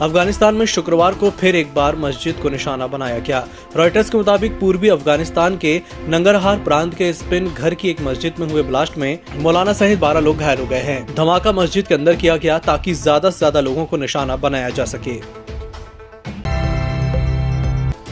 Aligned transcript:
अफ़गानिस्तान 0.00 0.54
में 0.54 0.64
शुक्रवार 0.66 1.14
को 1.14 1.28
फिर 1.30 1.56
एक 1.56 1.72
बार 1.74 1.96
मस्जिद 1.96 2.36
को 2.42 2.48
निशाना 2.48 2.86
बनाया 2.86 3.18
गया। 3.18 3.38
रॉयटर्स 3.76 4.10
के 4.10 4.18
मुताबिक 4.18 4.58
पूर्वी 4.60 4.88
अफ़गानिस्तान 4.88 5.56
के 5.56 5.76
नंगरहार 6.08 6.58
प्रांत 6.64 6.94
के 6.94 7.12
स्पिन 7.12 7.48
घर 7.48 7.74
की 7.74 7.88
एक 7.90 8.00
मस्जिद 8.02 8.34
में 8.40 8.46
हुए 8.48 8.62
ब्लास्ट 8.62 8.98
में 8.98 9.18
मौलाना 9.38 9.72
सहित 9.72 9.98
12 10.00 10.20
लोग 10.20 10.38
घायल 10.38 10.58
हो 10.58 10.66
गए 10.66 10.80
हैं। 10.82 11.14
धमाका 11.14 11.52
मस्जिद 11.52 11.86
के 11.86 11.94
अंदर 11.94 12.16
किया 12.16 12.36
गया 12.36 12.58
ताकि 12.60 12.94
ज़्यादा 12.94 13.30
से 13.30 13.38
ज़्यादा 13.38 13.60
लोगों 13.60 13.86
को 13.86 13.96
निशाना 13.96 14.36
बनाया 14.38 14.70
जा 14.70 14.84
सके। 14.86 15.20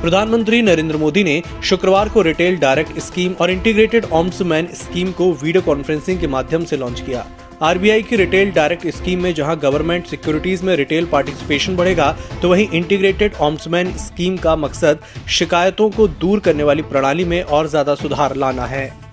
प्रधानमंत्री 0.00 0.62
नरेंद्र 0.62 0.96
मोदी 0.96 1.24
ने 1.24 1.42
शुक्रवार 1.64 2.08
को 2.08 2.22
रिटेल 2.22 2.56
डायरेक्ट 2.58 2.98
स्कीम 3.00 3.34
और 3.40 3.50
इंटीग्रेटेड 3.50 4.04
ऑम्समैन 4.14 4.68
स्कीम 4.76 5.12
को 5.12 5.32
वीडियो 5.34 5.62
कॉन्फ्रेंसिंग 5.62 6.20
के 6.20 6.26
माध्यम 6.28 6.64
से 6.64 6.76
लॉन्च 6.76 7.00
किया। 7.00 7.26
आरबीआई 7.60 8.02
की 8.02 8.16
रिटेल 8.16 8.50
डायरेक्ट 8.50 8.86
स्कीम 8.88 9.22
में 9.22 9.32
जहाँ 9.34 9.56
गवर्नमेंट 9.60 10.06
सिक्योरिटीज 10.06 10.62
में 10.62 10.74
रिटेल 10.76 11.06
पार्टिसिपेशन 11.06 11.76
बढ़ेगा 11.76 12.10
तो 12.42 12.48
वहीं 12.48 12.66
इंटीग्रेटेड 12.70 13.34
ऑम्समैन 13.40 13.92
स्कीम 13.98 14.36
का 14.36 14.54
मकसद 14.56 15.00
शिकायतों 15.28 15.90
को 15.90 16.08
दूर 16.20 16.40
करने 16.40 16.62
वाली 16.62 16.82
प्रणाली 16.84 17.24
में 17.24 17.42
और 17.42 17.66
ज़्यादा 17.68 17.94
सुधार 17.94 18.36
लाना 18.36 18.66
है। 18.66 19.09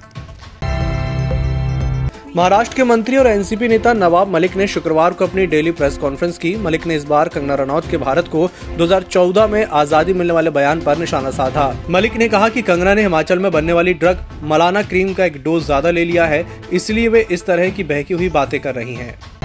महाराष्ट्र 2.37 2.75
के 2.75 2.83
मंत्री 2.83 3.17
और 3.17 3.27
एनसीपी 3.27 3.67
नेता 3.67 3.91
नवाब 3.93 4.27
मलिक 4.27 4.55
ने 4.57 4.65
शुक्रवार 4.67 5.13
को 5.13 5.25
अपनी 5.25 5.45
डेली 5.45 5.71
प्रेस 5.71 5.97
कॉन्फ्रेंस 5.97 6.37
की। 6.37 6.55
मलिक 6.55 6.85
ने 6.87 6.95
इस 6.95 7.03
बार 7.03 7.27
कंगना 7.27 7.55
रनौत 7.55 7.89
के 7.91 7.97
भारत 7.97 8.27
को 8.27 8.49
2014 8.77 9.47
में 9.47 9.63
आज़ादी 9.65 10.13
मिलने 10.13 10.33
वाले 10.33 10.49
बयान 10.49 10.81
पर 10.81 10.97
निशाना 10.97 11.31
साधा। 11.31 11.65
मलिक 11.89 12.15
ने 12.15 12.27
कहा 12.29 12.49
कि 12.49 12.61
कंगना 12.61 12.93
ने 12.93 13.01
हिमाचल 13.01 13.39
में 13.39 13.51
बनने 13.51 13.73
वाली 13.73 13.93
ड्रग 13.95 14.23
मलाना 14.43 14.81
क्रीम 14.83 15.13
का 15.13 15.25
एक 15.25 15.41
डोज 15.43 15.63
ज़्यादा 15.65 15.91
ले 15.91 16.03
लिया 16.05 16.25
है, 16.25 16.45
इसलिए 16.73 17.07
वे 17.07 17.25
इस 17.31 17.45
तरह 17.45 17.69
की 17.69 17.83
बहकी 17.85 18.13
हुई 18.13 18.29
बातें 18.29 18.59
कर 18.59 18.75
रही 18.75 18.95
हैं। 18.95 19.36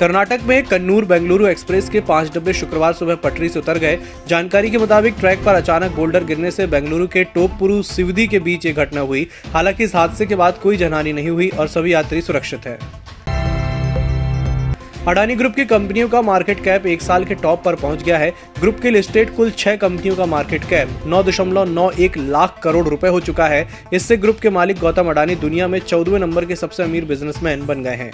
कर्नाटक 0.00 0.40
में 0.44 0.62
कन्नूर 0.64 1.04
बेंगलुरु 1.04 1.46
एक्सप्रेस 1.46 1.88
के 1.88 2.00
पाँच 2.00 2.32
डब्बे 2.34 2.52
शुक्रवार 2.52 2.92
सुबह 2.92 3.14
पटरी 3.14 3.48
से 3.48 3.58
उतर 3.58 3.78
गए। 3.78 3.98
जानकारी 4.28 4.70
के 4.70 4.78
मुताबिक 4.78 5.14
ट्रैक 5.20 5.44
पर 5.44 5.54
अचानक 5.54 5.92
बोल्डर 5.92 6.24
गिरने 6.24 6.50
से 6.50 6.66
बेंगलुरु 6.66 7.06
के 7.06 7.22
टोपपुरु 7.24 7.82
सिवदी 7.82 8.26
के 8.26 8.38
बीच 8.38 8.66
ये 8.66 8.72
घटना 8.72 9.00
हुई। 9.00 9.26
हालाँकि 9.46 9.84
इस 9.84 9.94
हादसे 9.96 10.26
के 10.26 10.34
बाद 10.34 10.58
कोई 10.62 10.76
जनहानि 10.76 11.12
नहीं 11.12 11.30
हुई 11.30 11.48
और 11.48 11.68
सभी 11.68 11.92
यात्री 11.92 12.20
सुरक्षित 12.22 12.66
है। 12.66 12.78
अडानी 15.08 15.34
ग्रुप 15.36 15.54
की 15.54 15.64
कंपनियों 15.64 16.08
का 16.08 16.22
मार्केट 16.22 16.62
कैप 16.64 16.86
एक 16.86 17.02
साल 17.02 17.24
के 17.24 17.34
टॉप 17.34 17.62
पर 17.64 17.74
पहुँच 17.74 18.02
गया 18.02 18.18
है। 18.18 18.30
ग्रुप 18.60 18.80
के 18.80 18.90
लिस्टेड 18.90 19.34
कुल 19.34 19.50
छह 19.50 19.76
कंपनियों 19.76 20.16
का 20.16 20.26
मार्केट 20.26 20.64
कैप 20.64 21.02
नौ 21.06 21.22
दशमलव 21.22 21.68
नौ 21.68 21.90
एक 21.90 22.18
लाख 22.18 22.60
करोड़ 22.62 22.86
रुपए 22.88 23.08
हो 23.08 23.20
चुका 23.20 23.46
है। 23.46 23.66
इससे 23.92 24.16
ग्रुप 24.16 24.40
के 24.40 24.50
मालिक 24.50 24.78
गौतम 24.78 25.10
अडानी 25.10 25.34
दुनिया 25.36 25.68
में 25.68 25.78
चौदहवें 25.78 26.18
नंबर 26.18 26.44
के 26.44 26.56
सबसे 26.56 26.82
अमीर 26.82 27.04
बिजनेसमैन 27.04 27.66
बन 27.66 27.82
गए 27.82 27.96
हैं। 27.96 28.10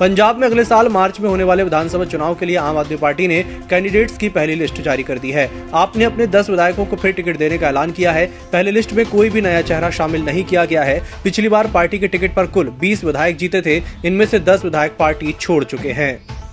पंजाब 0.00 0.38
में 0.38 0.46
अगले 0.48 0.64
साल 0.64 0.88
मार्च 0.88 1.18
में 1.20 1.28
होने 1.28 1.44
वाले 1.44 1.64
विधानसभा 1.64 2.04
चुनाव 2.04 2.34
के 2.34 2.46
लिए 2.46 2.56
आम 2.56 2.78
आदमी 2.78 2.96
पार्टी 2.96 3.26
ने 3.28 3.42
कैंडिडेट्स 3.70 4.16
की 4.18 4.28
पहली 4.28 4.54
लिस्ट 4.54 4.80
जारी 4.80 5.02
कर 5.02 5.18
दी 5.18 5.30
है। 5.30 5.48
आपने 5.74 6.04
अपने 6.04 6.26
10 6.26 6.50
विधायकों 6.50 6.86
को 6.86 6.96
फिर 6.96 7.12
टिकट 7.12 7.36
देने 7.36 7.58
का 7.58 7.68
ऐलान 7.68 7.90
किया 7.90 8.12
है। 8.12 8.26
पहले 8.52 8.70
लिस्ट 8.70 8.92
में 8.92 9.04
कोई 9.06 9.30
भी 9.30 9.40
नया 9.40 9.62
चेहरा 9.62 9.90
शामिल 9.90 10.24
नहीं 10.24 10.44
किया 10.44 10.64
गया 10.64 10.82
है। 10.82 11.00
पिछली 11.24 11.48
बार 11.48 11.70
पार्टी 11.74 11.98
के 11.98 12.08
टिकट 12.08 12.34
पर 12.34 12.46
कुल 12.46 12.68
20 12.80 13.04
विधायक 13.04 13.36
जीते 13.36 13.62
थे। 13.62 13.82
इनमें 14.06 14.26
से 14.26 14.40
10 14.40 14.64
विधायक 14.64 14.96
पार्टी 14.98 15.34
छोड़ 15.40 15.64
चुके 15.64 15.92
हैं। 15.92 16.43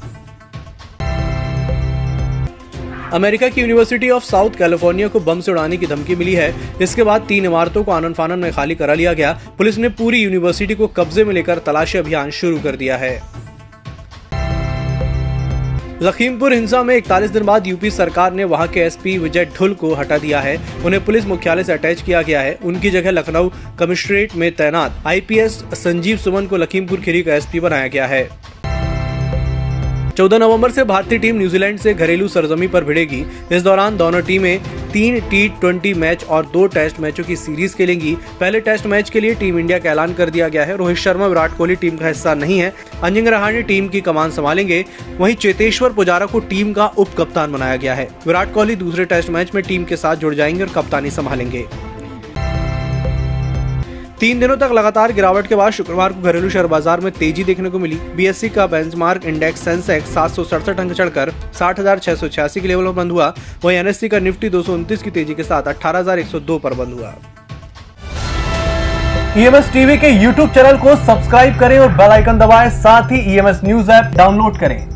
अमेरिका 3.14 3.48
की 3.50 3.62
यूनिवर्सिटी 3.62 4.10
ऑफ़ 4.10 4.24
साउथ 4.24 4.50
कैलिफ़ोर्निया 4.50 5.08
को 5.08 5.20
बम 5.20 5.40
से 5.40 5.52
उड़ाने 5.52 5.78
की 5.78 5.86
धमकी 5.86 6.16
मिली 6.16 6.34
है। 6.34 6.54
इसके 6.82 7.04
बाद 7.04 7.26
तीन 7.28 7.46
इमारतों 7.46 7.84
को 7.84 7.92
आनंद 7.92 8.16
फानन 8.16 8.40
में 8.40 8.52
खाली 8.52 8.76
करा 8.76 8.94
लिया 8.94 9.14
गया। 9.14 9.32
पुलिस 9.58 9.78
ने 9.78 9.90
पूरी 9.90 10.22
यूनिवर्सिटी 10.22 10.76
को 10.76 10.88
कब्जे 10.88 11.24
में 11.24 11.34
लेकर 11.34 11.58
तलाशी 11.58 11.98
अभियान 11.98 12.32
शुरू 12.32 12.60
कर 12.60 12.76
दिया 12.76 12.98
है। 12.98 13.42
लखीमपुर 16.04 16.54
हिंसा 16.54 16.84
में 16.84 16.96
41 16.96 17.32
दिन 17.32 17.44
बाद 17.44 17.68
यूपी 17.68 17.92
सरकार 17.92 18.34
ने 18.34 18.44
वहाँ 18.44 18.68
के 18.68 18.80
एसपी 18.80 19.18
विजय 19.18 19.46
ढुल 19.58 19.74
को 19.74 19.94
हटा 19.94 20.18
दिया 20.18 20.40
है। 20.42 20.56
उन्हें 20.86 21.04
पुलिस 21.06 21.26
मुख्यालय 21.26 21.64
से 21.64 21.74
अटैच 21.74 22.02
किया 22.02 22.22
गया 22.22 22.42
है। 22.42 22.58
उनकी 22.64 22.90
जगह 22.90 23.12
लखनऊ 23.12 23.50
कमिश्नरेट 23.80 24.36
में 24.36 24.52
तैनात। 24.52 25.04
आईपीएस 25.08 25.64
संजीव 25.74 26.18
सुमन 26.18 26.46
को 26.46 26.58
लखीमपुर 26.58 27.00
खीरी 27.00 27.22
का 27.24 27.36
एसपी 27.36 27.60
बनाया 27.60 27.88
गया 27.88 28.08
है। 28.08 28.51
चौदह 30.18 30.38
नवंबर 30.38 30.72
से 30.72 30.84
भारतीय 30.84 31.20
टीम 31.20 31.38
न्यूजीलैंड 31.38 31.80
से 31.80 31.94
घरेलू 31.94 32.28
सरजमी 32.28 32.68
पर 32.68 32.84
भिड़ेगी। 32.84 33.26
इस 33.52 33.62
दौरान 33.64 33.98
दोनों 33.98 34.22
टीमें 34.22 34.62
तीन 34.94 35.20
टी 35.20 35.48
ट्वेंटी 35.50 35.94
मैच 35.94 36.24
और 36.24 36.46
दो 36.46 36.66
टेस्ट 36.68 37.00
मैचों 37.00 37.24
की 37.24 37.36
सीरीज़ 37.36 37.76
खेलेंगी। 37.76 38.16
पहले 38.40 38.60
टेस्ट 38.60 38.86
मैच 38.86 39.10
के 39.10 39.20
लिए 39.20 39.36
टीम 39.36 39.60
इंडिया 39.60 39.80
का 39.80 39.92
ऐलान 39.92 40.14
कर 40.14 40.30
दिया 40.30 40.48
गया 40.48 40.64
है। 40.66 40.76
रोहित 40.78 40.98
शर्मा, 40.98 41.28
विराट 41.28 41.58
कोहली 41.58 41.76
टीम 41.76 41.98
का 41.98 42.08
हिस्सा 42.08 42.34
नहीं 42.34 42.60
है। 42.60 42.74
अंजिंग 43.04 43.28
रहाणे 43.28 43.62
टीम 43.62 43.88
की 43.88 44.02
कमान 44.02 44.32
संभालेंगे। 44.32 44.86
वहीं 45.18 45.36
चेतेश्वर 45.36 45.94
पुजारा 45.94 46.26
को 46.26 46.40
टीम 46.40 46.74
का 46.74 46.88
उप 46.88 47.16
कप्तान 47.18 47.52
बनाया 47.52 47.76
गया 47.76 47.94
है। 47.94 48.08
विराट 48.28 48.54
कोहली 48.54 48.76
दूसरे 48.76 49.06
टेस्ट 49.06 49.30
मैच 49.30 49.52
में 49.56 49.64
टीम 49.64 49.84
के 49.84 49.96
साथ 49.96 50.16
जुड़ 50.16 50.34
जाएँगे 50.36 50.64
और 50.64 50.70
कप्तानी 50.70 51.12
संभालेंगे। 51.12 51.66
तीन 54.22 54.40
दिनों 54.40 54.56
तक 54.58 54.70
लगातार 54.74 55.12
गिरावट 55.12 55.48
के 55.48 55.56
बाद 55.56 55.72
शुक्रवार 55.74 56.14
को 56.14 56.22
घरेलू 56.22 56.50
शेयर 56.50 56.68
बाज़ार 56.68 57.00
में 57.00 57.12
तेज़ी 57.12 57.44
देखने 57.44 57.70
को 57.70 57.80
मिली। 57.80 57.96
बीएससी 58.16 58.50
का 58.50 58.66
बेंचमार्क 58.68 59.26
इंडेक्स 59.26 59.64
सेंसेक्स 59.66 60.14
सात 60.14 60.32
सौ 60.32 60.44
सड़सठ 60.44 60.80
अंक 60.80 60.92
चढ़कर 60.92 61.32
साठ 61.60 61.80
हज़ार 61.80 62.00
छह 62.00 62.16
सौ 62.16 62.28
छियासी 62.28 62.62
के 62.62 62.68
लेवल 62.68 62.86
पर 62.86 62.92
बंद 62.94 63.12
हुआ। 63.12 63.34
वहीं 63.64 63.78
एनएससी 63.78 64.10
का 64.10 64.20
निफ्टी 64.20 64.50
दो 64.50 64.62
सौ 64.62 64.74
उनतीस 64.74 65.04
की 65.04 65.12
तेज़ी 65.12 65.34
के 65.34 65.44
साथ 65.44 65.68
अठारह 65.70 66.00
हज़ार 66.00 66.20
एक 66.20 66.28
सौ 66.28 66.40
दो 66.42 66.58
पर 66.60 66.74
बंद 66.76 66.94
हुआ। 66.94 67.14
ईएमएस 69.38 69.74
टीवी 69.74 69.98
के 69.98 70.10
यूट्यूब 70.12 70.50
चैनल 70.52 70.78
को 70.78 70.96
सब्सक्राइब 70.98 71.60
करें 71.60 71.78
और 71.80 71.90
बेल 71.94 72.12
आइकन 72.12 72.40
दबाएँ। 72.40 72.70
साथ 72.80 73.12
ही 73.12 73.20
ईएमएस 73.34 73.62
न्यूज़ 73.64 73.92
ऐप 73.92 74.16
डाउनलोड 74.18 74.60
करें। 74.60 74.91